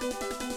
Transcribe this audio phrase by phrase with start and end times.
[0.00, 0.55] Música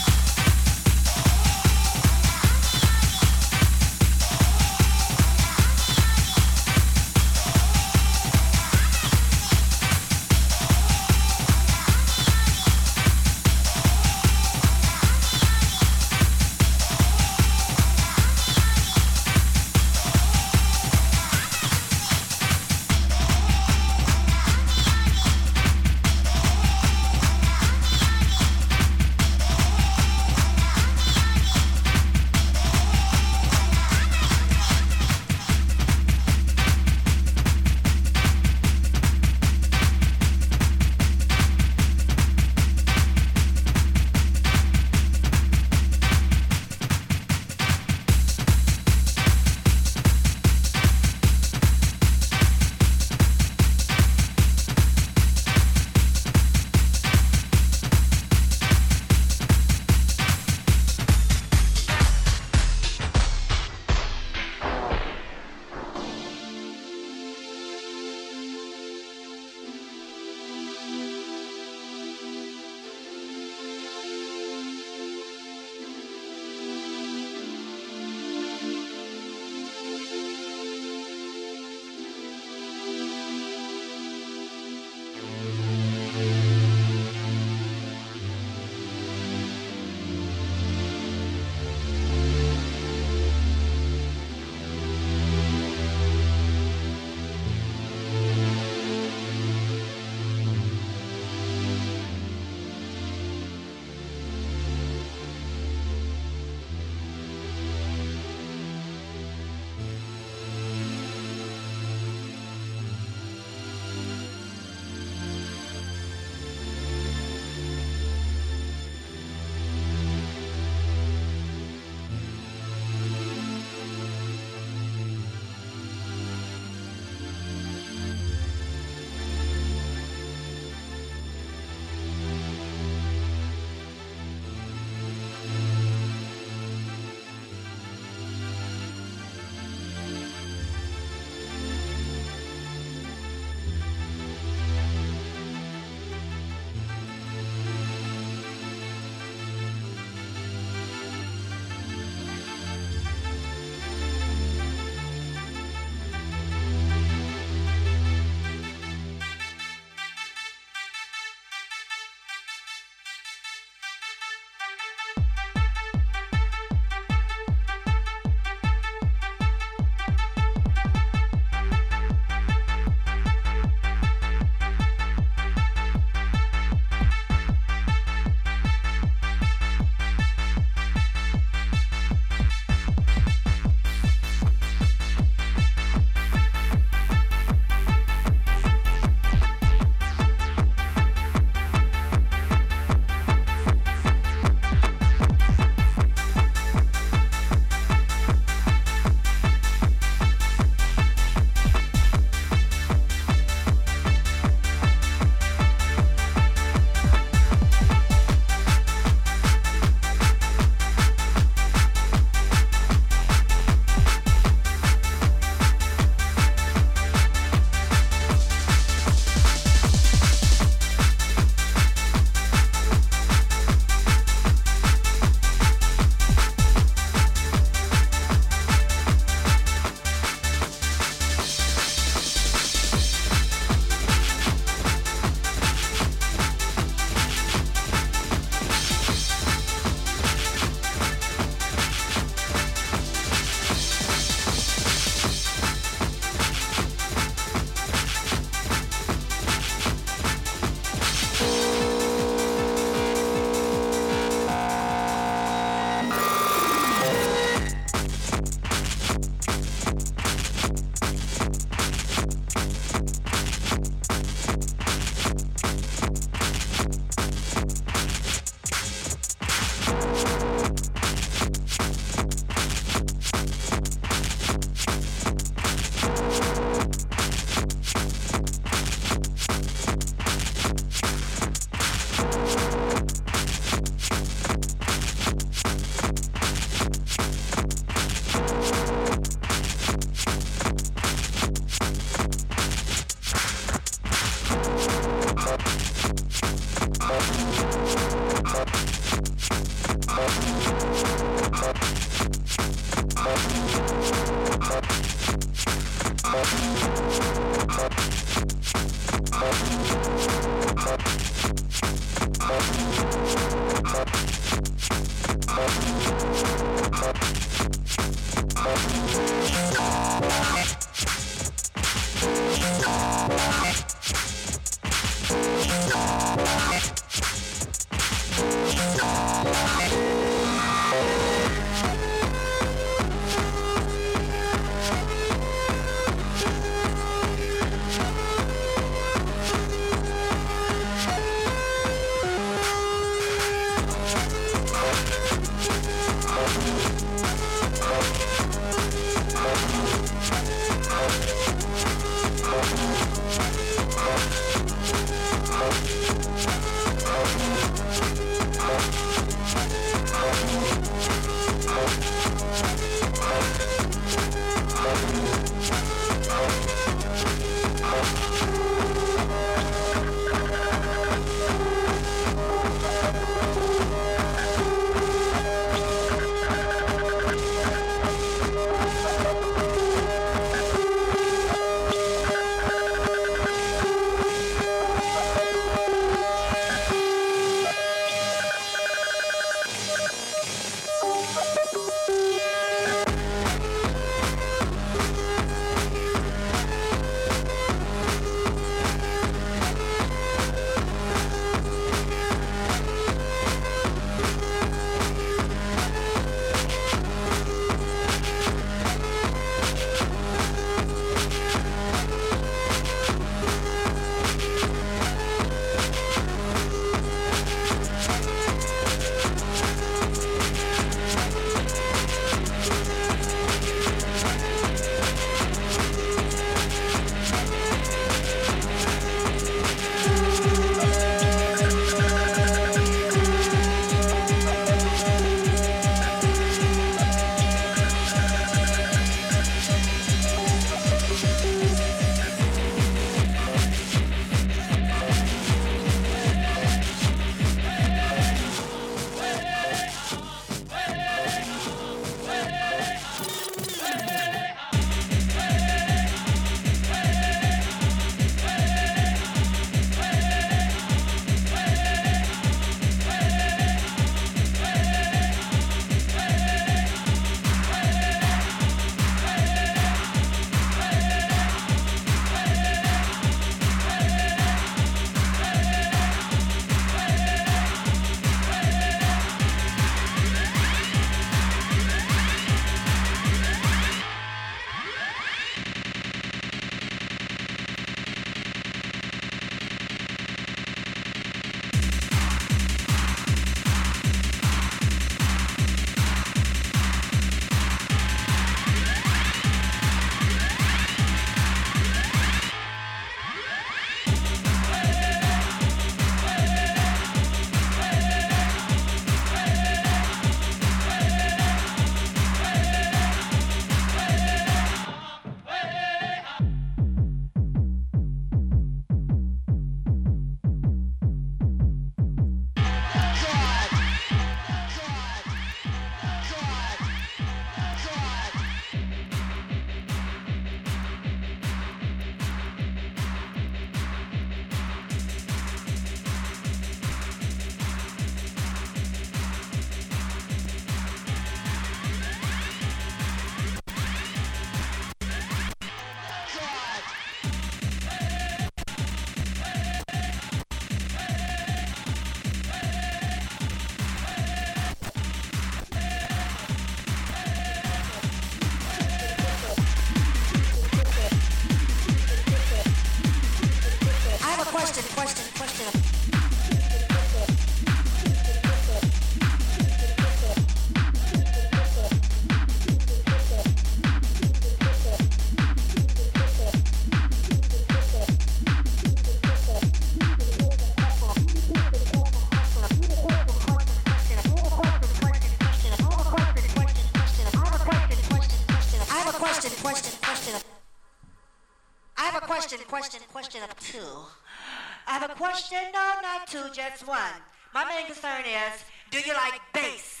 [595.16, 595.58] question?
[595.74, 597.20] No, not two, just one.
[597.54, 600.00] My main concern is, do you like bass?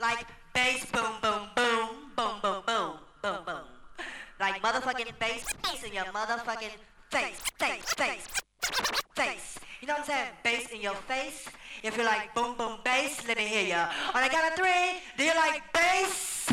[0.00, 3.64] Like bass, boom, boom, boom, boom, boom, boom, boom, boom.
[4.40, 6.74] Like motherfucking bass, bass in your motherfucking
[7.10, 8.26] face, face, face,
[9.14, 9.58] face.
[9.80, 10.28] You know what I'm saying?
[10.42, 11.48] Bass in your face.
[11.82, 13.88] If you like boom, boom, bass, let me hear ya.
[14.14, 16.48] On the count of three, do you like bass?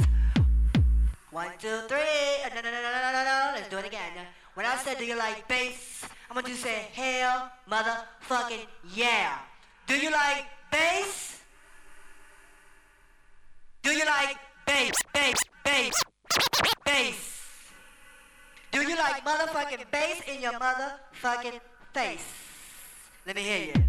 [1.32, 2.44] One, two, three.
[2.46, 3.52] Uh, no, no, no, no, no, no, no.
[3.56, 4.14] Let's do it again.
[4.56, 5.99] When I said, do you like bass?
[6.30, 9.40] I'm gonna just say, hell, motherfucking yeah.
[9.88, 11.42] Do you like bass?
[13.82, 16.04] Do you like bass, bass, bass,
[16.86, 17.40] bass?
[18.72, 21.60] Do you like motherfucking bass in your motherfucking
[21.94, 22.26] face?
[23.26, 23.89] Let me hear you.